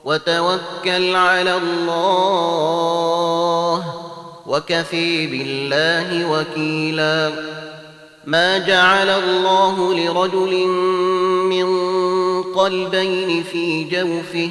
وتوكل 0.05 1.15
على 1.16 1.56
الله 1.56 3.84
وكفي 4.46 5.27
بالله 5.27 6.30
وكيلا 6.30 7.30
ما 8.24 8.59
جعل 8.59 9.09
الله 9.09 9.95
لرجل 9.95 10.66
من 11.51 11.66
قلبين 12.43 13.43
في 13.52 13.84
جوفه 13.84 14.51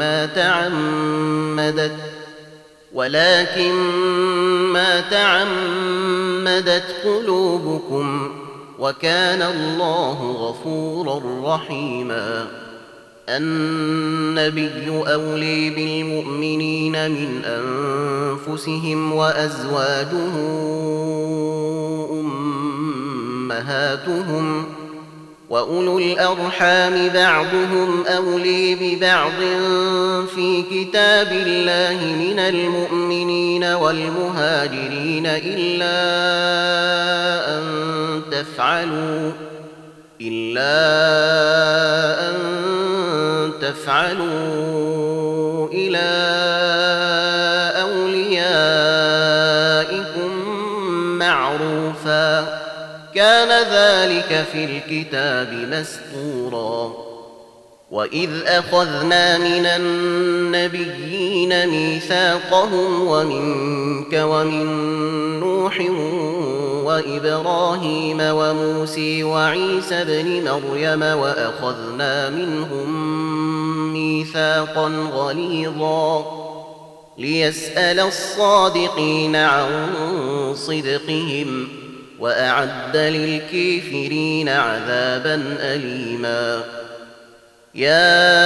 ما 0.00 0.26
تعمدت 0.26 1.96
ولكن 2.94 3.72
ما 4.72 5.00
تعمدت 5.00 6.84
قلوبكم 7.04 8.32
وكان 8.78 9.42
الله 9.42 10.32
غفورا 10.32 11.22
رحيما 11.54 12.48
النبي 13.28 14.90
اولي 15.06 15.70
بالمؤمنين 15.70 16.92
من 17.10 17.44
انفسهم 17.44 19.12
وازواجه 19.12 20.32
امهاتهم 22.20 24.79
واولو 25.50 25.98
الارحام 25.98 27.08
بعضهم 27.08 28.06
اولي 28.06 28.74
ببعض 28.74 29.30
في 30.34 30.62
كتاب 30.70 31.32
الله 31.32 32.04
من 32.04 32.38
المؤمنين 32.38 33.64
والمهاجرين 33.64 35.26
الا 35.26 35.96
ان 37.58 38.22
تفعلوا 38.32 39.30
الا 40.20 41.00
ان 42.30 42.34
تفعلوا 43.62 45.68
الى 45.72 46.10
اوليائكم 47.82 50.34
معروفا 51.18 52.60
كان 53.14 53.48
ذلك 53.72 54.46
في 54.52 54.64
الكتاب 54.64 55.52
مسطورا 55.72 56.90
واذ 57.90 58.30
اخذنا 58.46 59.38
من 59.38 59.66
النبيين 59.66 61.68
ميثاقهم 61.68 63.06
ومنك 63.06 64.12
ومن 64.14 64.66
نوح 65.40 65.80
وابراهيم 66.86 68.18
وموسى 68.20 69.24
وعيسى 69.24 70.04
بن 70.04 70.44
مريم 70.50 71.02
واخذنا 71.02 72.28
منهم 72.30 72.90
ميثاقا 73.92 74.88
غليظا 75.14 76.40
ليسال 77.18 78.00
الصادقين 78.00 79.36
عن 79.36 79.70
صدقهم 80.56 81.68
واعد 82.20 82.96
للكافرين 82.96 84.48
عذابا 84.48 85.34
اليما 85.60 86.60
يا 87.74 88.36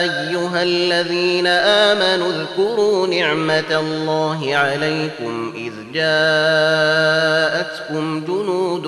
ايها 0.00 0.62
الذين 0.62 1.46
امنوا 1.46 2.30
اذكروا 2.32 3.06
نعمه 3.06 3.64
الله 3.70 4.56
عليكم 4.56 5.52
اذ 5.56 5.72
جاءتكم 5.94 8.24
جنود 8.24 8.84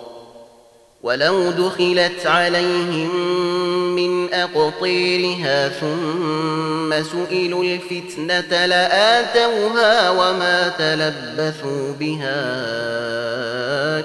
ولو 1.03 1.51
دخلت 1.51 2.25
عليهم 2.25 3.15
من 3.95 4.33
أقطيرها 4.33 5.69
ثم 5.69 7.03
سئلوا 7.03 7.63
الفتنة 7.63 8.65
لآتوها 8.65 10.09
وما 10.09 10.67
تلبثوا 10.79 11.93
بها 11.99 12.49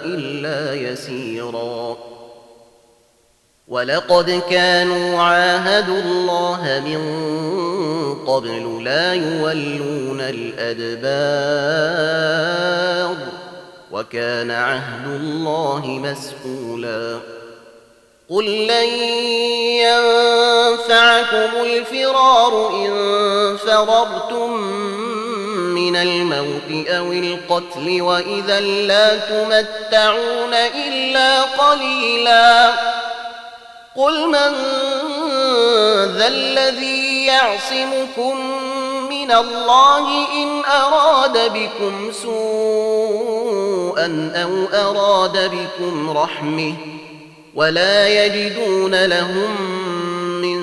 إلا 0.04 0.74
يسيرا 0.90 1.96
ولقد 3.68 4.40
كانوا 4.50 5.22
عاهدوا 5.22 6.00
الله 6.00 6.82
من 6.86 7.02
قبل 8.26 8.84
لا 8.84 9.14
يولون 9.14 10.20
الأدبار 10.20 13.16
وكان 13.96 14.50
عهد 14.50 15.06
الله 15.06 15.84
مسؤولا 15.86 17.18
قل 18.30 18.66
لن 18.66 18.88
ينفعكم 19.84 21.50
الفرار 21.64 22.70
إن 22.70 23.06
فررتم 23.56 24.52
من 25.56 25.96
الموت 25.96 26.88
أو 26.88 27.12
القتل 27.12 28.02
وإذا 28.02 28.60
لا 28.60 29.16
تمتعون 29.16 30.54
إلا 30.88 31.42
قليلا 31.42 32.72
قل 33.96 34.26
من 34.26 34.52
ذا 36.16 36.26
الذي 36.28 37.24
يعصمكم 37.26 38.65
من 39.26 39.32
الله 39.32 40.08
إن 40.42 40.62
أراد 40.64 41.38
بكم 41.52 42.12
سوءا 42.12 44.32
أو 44.36 44.50
أراد 44.90 45.50
بكم 45.50 46.10
رحمه 46.10 46.74
ولا 47.54 48.24
يجدون 48.24 49.04
لهم 49.06 49.60
من 50.40 50.62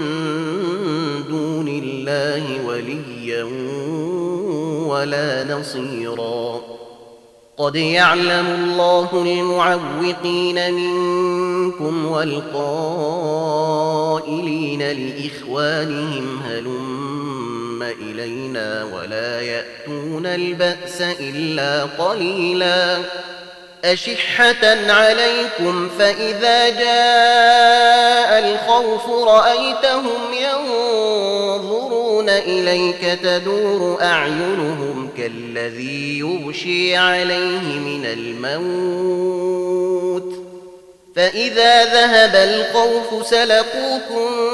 دون 1.30 1.68
الله 1.68 2.65
وليا 2.68 3.44
ولا 4.92 5.57
نصيرا 5.60 6.62
قد 7.57 7.75
يعلم 7.75 8.45
الله 8.48 9.10
المعوقين 9.13 10.74
منكم 10.74 12.06
والقائلين 12.06 14.80
لإخوانهم 14.81 16.39
هلم 16.50 17.62
ثم 17.73 17.81
إلينا 17.83 18.87
ولا 18.93 19.41
يأتون 19.41 20.25
البأس 20.25 21.01
إلا 21.01 21.83
قليلا 21.83 22.97
أشحة 23.85 24.67
عليكم 24.91 25.89
فإذا 25.99 26.69
جاء 26.69 28.45
الخوف 28.53 29.09
رأيتهم 29.27 30.33
ينظرون 30.33 32.29
إليك 32.29 33.19
تدور 33.23 34.01
أعينهم 34.01 35.09
كالذي 35.17 36.19
يغشي 36.19 36.97
عليه 36.97 37.63
من 37.79 38.05
الموت 38.05 40.33
فإذا 41.15 41.83
ذهب 41.83 42.35
الخوف 42.35 43.27
سلقوكم 43.27 44.53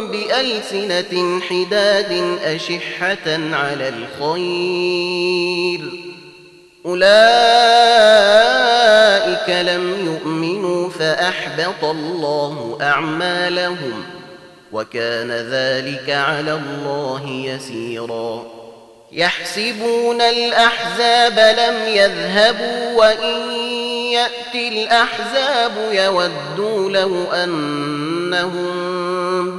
بألسنة 0.00 1.40
حداد 1.40 2.38
أشحة 2.44 3.36
على 3.56 3.88
الخير 4.18 5.80
أولئك 6.86 9.50
لم 9.76 10.06
يؤمنوا 10.12 10.90
فأحبط 10.90 11.84
الله 11.84 12.78
أعمالهم 12.82 14.04
وكان 14.72 15.30
ذلك 15.30 16.10
على 16.10 16.52
الله 16.60 17.28
يسيرا 17.46 18.44
يحسبون 19.12 20.20
الأحزاب 20.20 21.38
لم 21.58 21.76
يذهبوا 21.94 22.98
وإن 23.00 23.42
يأتي 24.12 24.68
الأحزاب 24.68 25.70
يودوا 25.92 26.90
له 26.90 27.26
أنهم 27.44 28.91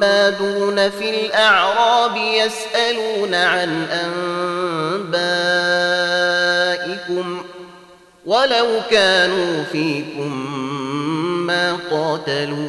ينادون 0.03 0.89
في 0.89 1.09
الأعراب 1.09 2.15
يسألون 2.17 3.35
عن 3.35 3.83
أنبائكم 5.05 7.41
ولو 8.25 8.79
كانوا 8.91 9.63
فيكم 9.71 10.57
ما 11.47 11.77
قاتلوا 11.91 12.63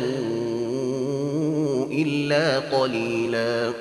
إلا 1.92 2.62
قليلا 2.78 3.72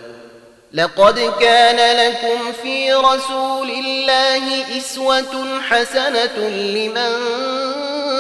لقد 0.74 1.32
كان 1.40 2.10
لكم 2.10 2.40
في 2.64 2.94
رسول 2.94 3.70
الله 3.72 4.78
إسوة 4.78 5.62
حسنة 5.70 6.38
لمن 6.50 7.14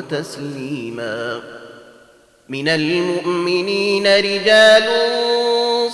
وتسليما 0.00 1.40
من 2.48 2.68
المؤمنين 2.68 4.06
رجال 4.16 4.84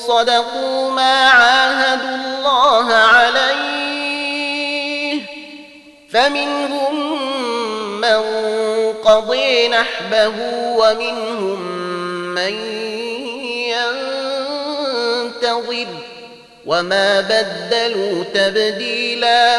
صدقوا 0.09 0.91
ما 0.91 1.29
عاهدوا 1.31 2.17
الله 2.25 2.93
عليه 2.95 5.23
فمنهم 6.11 7.21
من 8.01 8.23
قضي 9.05 9.69
نحبه 9.69 10.33
ومنهم 10.79 11.61
من 12.35 12.55
ينتظر 13.67 15.87
وما 16.67 17.21
بدلوا 17.21 18.25
تبديلاً 18.35 19.59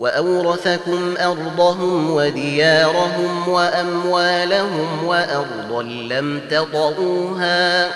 واورثكم 0.00 1.14
ارضهم 1.18 2.10
وديارهم 2.10 3.48
واموالهم 3.48 5.04
وارضا 5.04 5.82
لم 5.82 6.40
تطئوها 6.50 7.90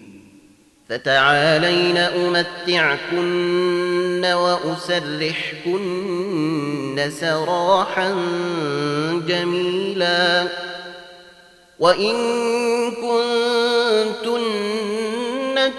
فتعالين 0.88 1.96
أمتعكن 1.96 4.24
وأسرحكن 4.24 7.10
سراحا 7.20 8.10
جميلا 9.28 10.44
وإن 11.78 12.14
كنتن 12.90 14.48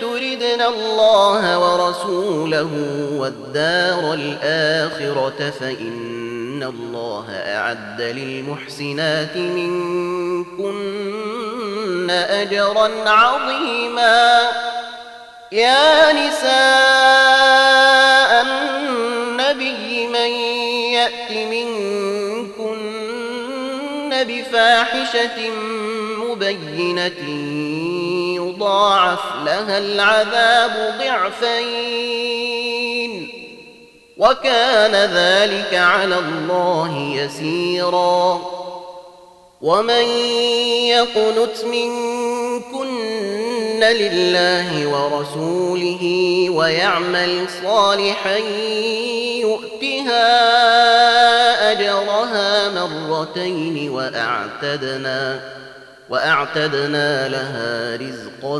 تردن 0.02 0.62
الله 0.62 1.60
ورسوله 1.60 2.70
والدار 3.12 4.14
الآخرة 4.14 5.54
فإن 5.60 6.19
إن 6.60 6.66
الله 6.66 7.26
أعد 7.32 8.02
للمحسنات 8.02 9.36
منكن 9.38 12.10
أجرا 12.10 13.10
عظيما 13.10 14.42
يا 15.52 16.12
نساء 16.12 16.52
النبي 18.46 20.08
من 20.08 20.32
يأت 20.96 21.32
منكن 21.32 24.24
بفاحشة 24.28 25.50
مبينة 26.18 27.22
يضاعف 28.40 29.20
لها 29.46 29.78
العذاب 29.78 30.96
ضعفين 31.00 32.69
وكان 34.20 34.96
ذلك 35.14 35.74
على 35.74 36.16
الله 36.20 36.98
يسيرا 36.98 38.40
ومن 39.62 40.04
يقنت 40.90 41.66
منكن 41.66 43.80
لله 43.84 44.88
ورسوله 44.88 46.06
ويعمل 46.50 47.46
صالحا 47.64 48.38
يؤتها 49.42 50.32
اجرها 51.72 52.70
مرتين 52.98 53.90
واعتدنا 53.90 55.40
واعتدنا 56.10 57.28
لها 57.28 57.96
رزقا 57.96 58.58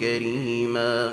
كريما 0.00 1.12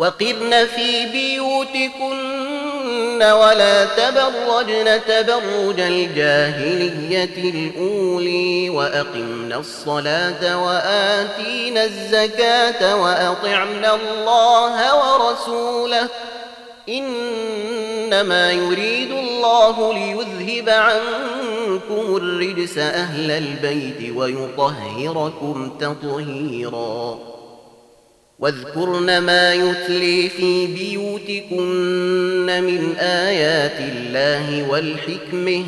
وقرن 0.00 0.54
في 0.66 1.06
بيوتكن 1.12 3.22
ولا 3.22 3.84
تبرجن 3.84 5.00
تبرج 5.08 5.80
الجاهلية 5.80 7.36
الأولي 7.50 8.70
وأقمنا 8.70 9.56
الصلاة 9.58 10.64
وآتينا 10.66 11.84
الزكاة 11.84 12.96
وأطعنا 13.02 13.94
الله 13.94 14.80
ورسوله 14.96 16.08
إنما 16.88 18.52
يريد 18.52 19.10
الله 19.10 19.94
ليذهب 19.94 20.68
عنكم 20.68 22.16
الرجس 22.16 22.78
أهل 22.78 23.30
البيت 23.30 24.16
ويطهركم 24.16 25.70
تطهيراً 25.80 27.18
واذكرن 28.40 29.18
ما 29.18 29.54
يتلي 29.54 30.28
في 30.28 30.66
بيوتكن 30.66 32.46
من 32.62 32.94
آيات 33.00 33.80
الله 33.92 34.70
والحكمة 34.70 35.64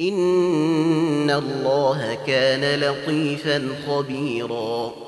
إن 0.00 1.30
الله 1.30 2.18
كان 2.26 2.80
لطيفا 2.80 3.68
خبيراً 3.88 5.07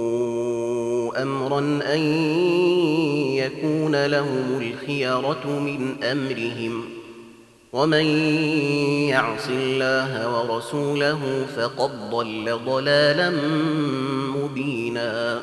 أمرا 1.17 1.59
أن 1.93 1.99
يكون 3.35 4.05
لهم 4.05 4.61
الخيرة 4.71 5.59
من 5.59 6.03
أمرهم 6.03 6.85
ومن 7.73 8.05
يعص 9.09 9.47
الله 9.49 10.37
ورسوله 10.41 11.45
فقد 11.57 12.09
ضل 12.09 12.59
ضلالا 12.65 13.31
مبيناً 14.37 15.41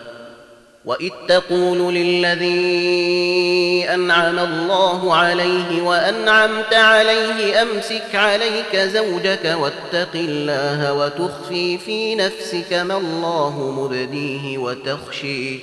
وإذ 0.89 1.11
تقول 1.29 1.79
للذي 1.95 3.87
أنعم 3.95 4.39
الله 4.39 5.15
عليه 5.15 5.83
وأنعمت 5.83 6.75
عليه 6.75 7.63
أمسك 7.63 8.15
عليك 8.15 8.77
زوجك 8.77 9.57
واتق 9.61 10.09
الله 10.15 10.93
وتخفي 10.93 11.79
في 11.79 12.15
نفسك 12.15 12.73
ما 12.73 12.97
الله 12.97 13.73
مبديه 13.77 14.59
وتخشي 14.59 15.59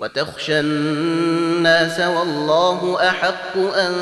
وتخشى 0.00 0.60
الناس 0.60 2.00
والله 2.00 2.96
أحق 3.08 3.56
أن 3.56 3.92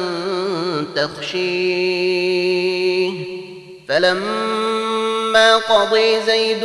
تخشيه 0.96 3.10
فلما 3.88 5.56
قضي 5.56 6.20
زيد 6.26 6.64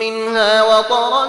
منها 0.00 0.62
وطرا 0.78 1.28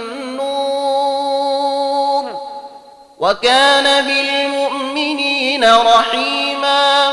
وكان 3.21 4.05
بالمؤمنين 4.05 5.63
رحيما 5.63 7.11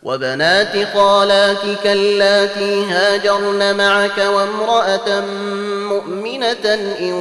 وبنات 0.04 0.94
خالاتك 0.94 1.88
اللاتي 1.88 2.86
هاجرن 2.86 3.78
معك 3.78 4.18
وامرأة 4.18 5.26
مؤمنة 5.94 6.66
إن 7.00 7.14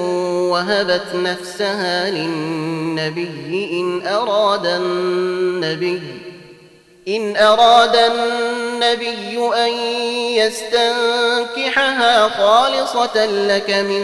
وهبت 0.52 1.14
نفسها 1.14 2.11
للنبي 2.11 3.70
إن 3.72 4.06
أراد 4.14 4.66
النبي 4.66 6.02
إن 7.08 7.37
أراد 7.37 7.96
النبي 7.96 8.58
النبي 8.82 9.38
أن 9.64 9.72
يستنكحها 10.38 12.28
خالصة 12.28 13.26
لك 13.26 13.70
من 13.70 14.02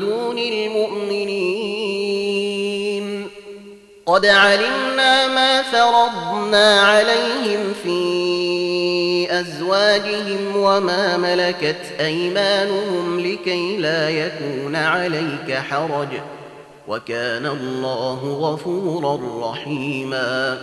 دون 0.00 0.38
المؤمنين 0.38 3.30
قد 4.06 4.26
علمنا 4.26 5.26
ما 5.26 5.62
فرضنا 5.62 6.80
عليهم 6.80 7.72
في 7.82 8.06
أزواجهم 9.40 10.56
وما 10.56 11.16
ملكت 11.16 11.80
أيمانهم 12.00 13.20
لكي 13.20 13.76
لا 13.76 14.10
يكون 14.10 14.76
عليك 14.76 15.54
حرج 15.70 16.08
وكان 16.88 17.46
الله 17.46 18.38
غفورا 18.40 19.18
رحيماً 19.50 20.58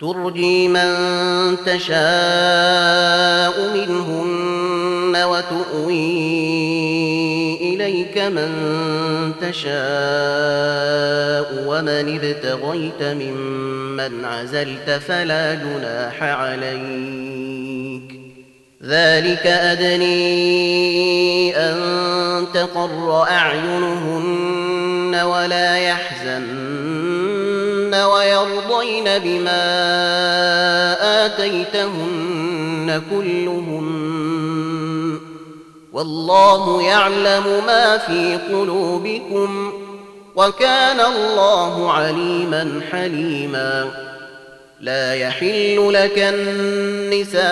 ترجي 0.00 0.68
من 0.68 0.94
تشاء 1.66 3.54
منهن 3.74 5.16
وتؤوي 5.24 6.00
اليك 7.74 8.18
من 8.18 8.50
تشاء 9.40 9.74
ومن 11.66 12.20
ابتغيت 12.20 13.02
ممن 13.02 14.24
عزلت 14.24 14.90
فلا 15.06 15.54
جناح 15.54 16.22
عليك 16.22 18.20
ذلك 18.84 19.46
ادني 19.46 20.26
ان 21.56 21.74
تقر 22.54 23.22
اعينهن 23.22 25.20
ولا 25.24 25.78
يحزن 25.78 26.83
ويرضين 28.02 29.04
بما 29.18 29.62
آتيتهن 31.26 33.02
كلهن 33.10 33.94
والله 35.92 36.82
يعلم 36.82 37.64
ما 37.66 37.98
في 37.98 38.38
قلوبكم 38.48 39.72
وكان 40.36 41.00
الله 41.00 41.92
عليما 41.92 42.80
حليما 42.92 43.90
لا 44.80 45.14
يحل 45.14 45.88
لك 45.92 46.18
النساء 46.18 47.44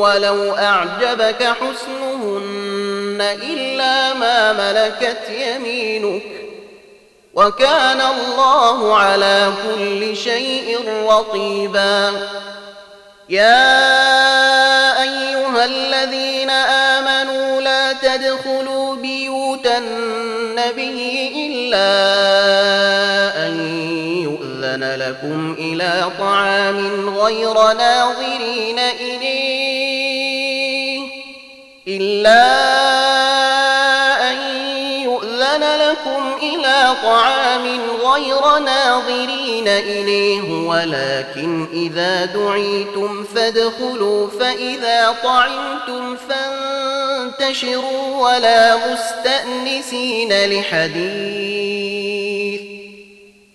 ولو 0.00 0.54
أعجبك 0.56 1.42
حسنهن 1.42 3.18
إلا 3.42 4.14
ما 4.14 4.52
ملكت 4.52 5.28
يمينك 5.30 6.22
وكان 7.34 8.00
الله 8.00 8.96
على 8.98 9.52
كل 9.66 10.16
شيء 10.16 10.78
رقيبا 11.08 12.12
يا 13.28 13.82
أيها 15.02 15.64
الذين 15.64 16.50
آمنوا 16.50 17.60
لا 17.60 17.92
تدخلوا 17.92 18.94
بيوت 18.96 19.66
النبي 19.66 21.30
إلا 21.36 22.02
أن 23.46 23.88
يؤذن 24.24 24.84
لكم 25.08 25.52
إلى 25.58 26.10
طعام 26.20 27.18
غير 27.18 27.52
ناظرين 27.72 28.78
إليه 28.78 29.39
إلا 31.88 32.46
أن 34.30 34.36
يؤذن 35.04 35.60
لكم 35.60 36.24
إلى 36.42 36.92
طعام 37.02 37.62
غير 38.06 38.58
ناظرين 38.64 39.68
إليه 39.68 40.40
ولكن 40.52 41.66
إذا 41.72 42.24
دعيتم 42.24 43.24
فادخلوا 43.24 44.26
فإذا 44.40 45.14
طعمتم 45.24 46.16
فانتشروا 46.16 48.28
ولا 48.32 48.76
مستأنسين 48.92 50.32
لحديث 50.50 52.60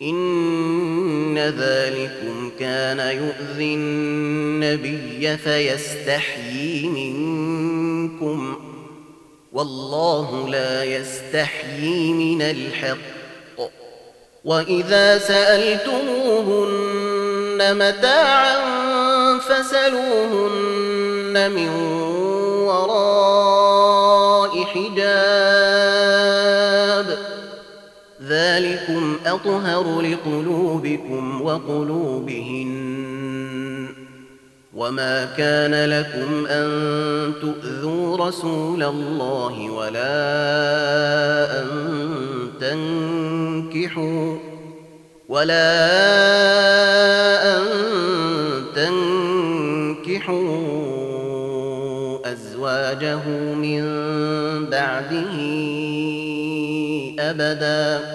إن 0.02 1.38
ذلكم 1.58 2.52
كان 2.60 3.00
يؤذي 3.00 3.74
النبي 3.76 5.38
فيستحيي 5.38 6.88
منكم 6.88 7.35
منكم 8.22 8.56
والله 9.54 10.48
لا 10.50 10.84
يستحيي 10.84 12.14
من 12.14 12.42
الحق 12.42 12.98
واذا 14.46 15.18
سالتموهن 15.18 17.58
متاعا 17.72 18.66
فسلوهن 19.40 21.52
من 21.52 21.70
وراء 22.68 24.64
حجاب 24.64 27.18
ذلكم 28.24 29.16
اطهر 29.26 30.02
لقلوبكم 30.02 31.42
وقلوبهن 31.42 33.12
وما 34.76 35.26
كان 35.38 35.90
لكم 35.90 36.46
ان 36.46 36.68
تؤذوا 37.42 38.18
رسول 38.28 38.84
الله 38.84 39.70
ولا 39.70 40.26
ان 41.62 41.68
تنكحوا 42.62 44.38
ولا 45.30 45.72
ان 47.58 47.64
تنكحوا 48.76 50.60
ازواجه 52.32 53.26
من 53.56 53.80
بعده 54.70 55.32
ابدا 57.20 58.06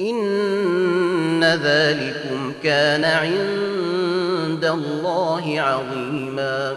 ان 0.00 1.44
ذلكم 1.62 2.52
كان 2.62 3.04
عند 3.04 3.77
عند 4.64 4.84
الله 4.84 5.44
عظيما 5.60 6.76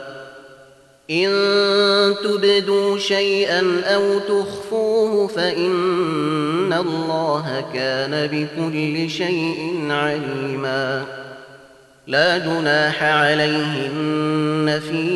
ان 1.12 1.28
تبدوا 2.24 2.98
شيئا 2.98 3.82
او 3.86 4.20
تخفوه 4.20 5.28
فان 5.28 6.74
الله 6.74 7.66
كان 7.74 8.28
بكل 8.28 9.10
شيء 9.10 9.88
عليما 9.90 11.04
لا 12.08 12.38
جناح 12.38 13.04
عليهن 13.04 14.82
في 14.86 15.12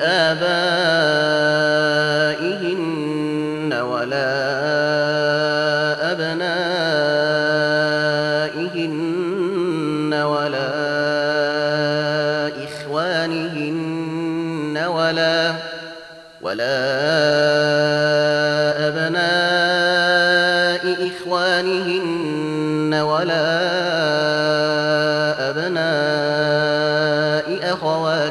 ابائهن 0.00 2.41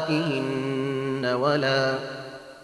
أمهاتهن 0.08 1.34
ولا 1.34 1.94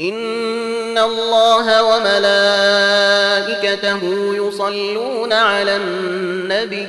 إن 0.00 0.98
الله 0.98 1.82
وملائكته 1.82 4.00
يصلون 4.36 5.32
على 5.32 5.76
النبي 5.76 6.88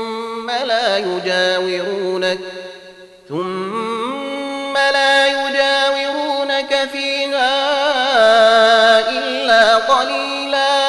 ثم 0.51 0.57
لا 0.67 0.97
يجاورونك 0.97 2.39
ثم 3.29 4.77
لا 4.77 5.27
يجاورونك 5.27 6.89
فيها 6.91 7.49
إلا 9.09 9.75
قليلا 9.75 10.81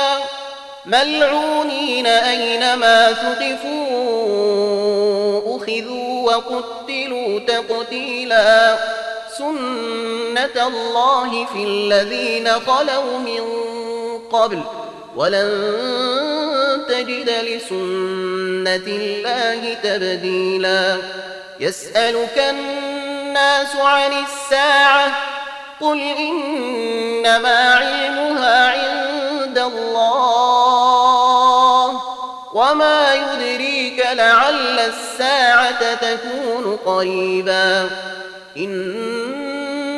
ملعونين 0.87 2.07
أينما 2.07 3.13
ثقفوا 3.13 3.83
أخذوا 5.57 6.13
وقتلوا 6.27 7.41
تقتيلا 7.49 8.77
سنة 9.39 10.57
الله 10.69 11.47
في 11.53 11.59
الذين 11.65 12.49
خلوا 12.53 13.19
من 13.19 13.41
قبل 14.33 14.61
ولن 15.17 15.73
تجد 16.77 17.31
لسنة 17.31 17.87
الله 18.97 19.75
تبديلا 19.83 20.97
يسألك 21.61 22.45
الناس 22.51 23.77
عن 23.77 24.13
الساعة 24.25 25.13
قل 25.81 26.01
إنما 26.01 27.75
علمها 27.75 28.69
عند 28.69 29.59
الله 29.59 31.89
وما 32.55 33.15
يدريك 33.15 34.07
لعل 34.15 34.79
الساعة 34.79 35.95
تكون 35.95 36.77
قريبا 36.87 37.91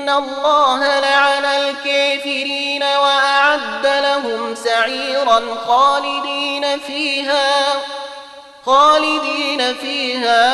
إن 0.04 0.10
الله 0.10 1.00
لعن 1.00 1.44
الكافرين 1.44 2.82
وأعد 2.82 3.86
لهم 3.86 4.54
سعيرا 4.54 5.40
خالدين 5.66 6.64
فيها 6.78 7.64
خالدين 8.66 9.74
فيها 9.74 10.44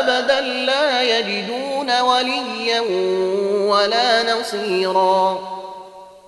أبدا 0.00 0.40
لا 0.40 1.02
يجدون 1.02 2.00
وليا 2.00 2.80
ولا 3.72 4.34
نصيرا 4.40 5.38